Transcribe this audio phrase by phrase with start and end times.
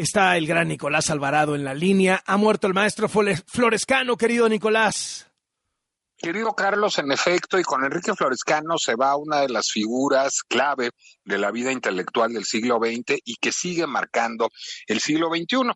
[0.00, 2.22] Está el gran Nicolás Alvarado en la línea.
[2.24, 5.30] Ha muerto el maestro Florescano, querido Nicolás.
[6.16, 10.92] Querido Carlos, en efecto, y con Enrique Florescano se va una de las figuras clave
[11.22, 14.48] de la vida intelectual del siglo XX y que sigue marcando
[14.86, 15.70] el siglo XXI.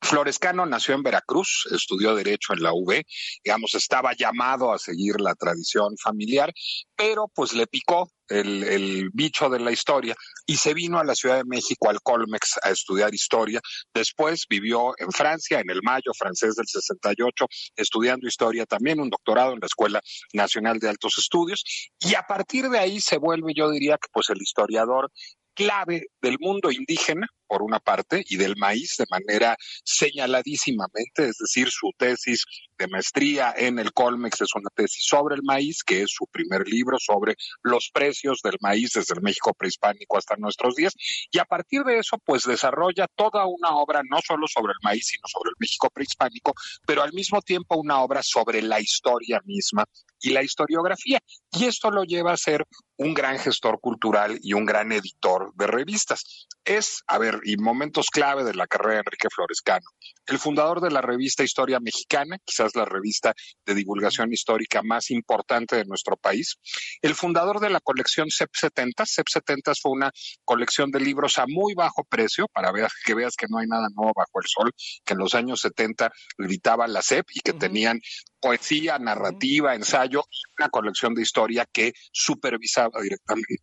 [0.00, 3.02] Florescano nació en Veracruz, estudió Derecho en la UB,
[3.42, 6.52] digamos, estaba llamado a seguir la tradición familiar,
[6.94, 10.14] pero pues le picó el, bicho de la historia
[10.46, 13.60] y se vino a la Ciudad de México, al Colmex, a estudiar historia.
[13.94, 17.46] Después vivió en Francia, en el Mayo francés del 68,
[17.76, 20.00] estudiando historia también, un doctorado en la Escuela
[20.32, 21.62] Nacional de Altos Estudios.
[22.00, 25.10] Y a partir de ahí se vuelve, yo diría que pues el historiador
[25.54, 31.68] clave del mundo indígena, por una parte, y del maíz de manera señaladísimamente, es decir,
[31.70, 32.46] su tesis
[32.78, 36.66] de maestría en el Colmex es una tesis sobre el maíz, que es su primer
[36.66, 40.94] libro sobre los precios del maíz desde el México prehispánico hasta nuestros días,
[41.30, 45.08] y a partir de eso, pues desarrolla toda una obra no solo sobre el maíz,
[45.08, 46.54] sino sobre el México prehispánico,
[46.86, 49.84] pero al mismo tiempo una obra sobre la historia misma
[50.22, 51.18] y la historiografía.
[51.50, 52.64] Y esto lo lleva a ser
[52.96, 56.46] un gran gestor cultural y un gran editor de revistas.
[56.64, 59.86] Es, a ver, y momentos clave de la carrera de Enrique Florescano.
[60.26, 63.34] El fundador de la revista Historia Mexicana, quizás la revista
[63.66, 66.56] de divulgación histórica más importante de nuestro país.
[67.00, 69.04] El fundador de la colección CEP 70.
[69.06, 70.10] CEP 70 fue una
[70.44, 72.72] colección de libros a muy bajo precio, para
[73.04, 74.72] que veas que no hay nada nuevo bajo el sol,
[75.04, 77.60] que en los años 70 gritaba la CEP y que uh -huh.
[77.60, 78.00] tenían
[78.40, 80.24] poesía, narrativa, ensayo
[80.58, 83.54] una colección de historia que supervisaba directamente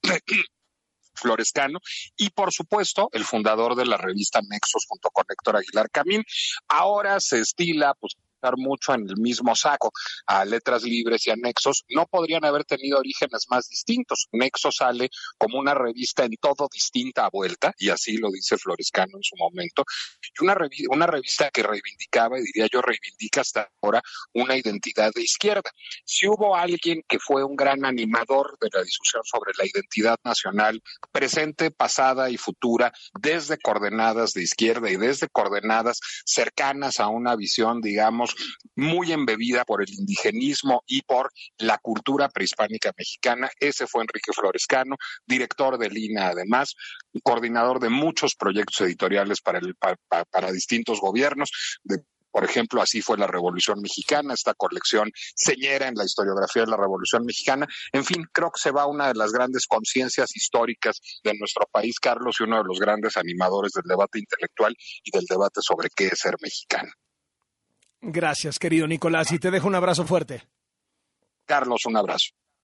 [1.13, 1.79] Florescano
[2.15, 6.23] y por supuesto el fundador de la revista Nexos junto con Héctor Aguilar Camín.
[6.67, 8.15] Ahora se estila pues
[8.57, 9.91] mucho en el mismo saco
[10.25, 14.27] a letras libres y a Nexos, no podrían haber tenido orígenes más distintos.
[14.31, 19.17] Nexo sale como una revista en todo distinta a vuelta, y así lo dice Florescano
[19.17, 19.83] en su momento,
[20.21, 24.01] y una, revi una revista que reivindicaba, y diría yo reivindica hasta ahora,
[24.33, 25.71] una identidad de izquierda.
[26.05, 30.81] Si hubo alguien que fue un gran animador de la discusión sobre la identidad nacional
[31.11, 37.81] presente, pasada y futura, desde coordenadas de izquierda y desde coordenadas cercanas a una visión,
[37.81, 38.28] digamos,
[38.75, 43.49] muy embebida por el indigenismo y por la cultura prehispánica mexicana.
[43.59, 44.95] Ese fue Enrique Florescano,
[45.25, 46.75] director del INA además,
[47.23, 53.81] coordinador de muchos proyectos editoriales para, distintos gobiernos, de por ejemplo, así fue la Revolución
[53.81, 57.67] Mexicana, esta colección señera en la historiografía de la Revolución Mexicana.
[57.91, 61.99] En fin, creo que se va una de las grandes conciencias históricas de nuestro país,
[61.99, 66.07] Carlos, y uno de los grandes animadores del debate intelectual y del debate sobre qué
[66.07, 66.91] es ser mexicano.
[68.01, 70.47] Gracias, querido Nicolás, y te dejo un abrazo fuerte.
[71.45, 72.29] Carlos, un abrazo.